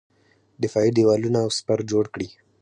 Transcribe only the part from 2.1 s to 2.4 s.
کړي.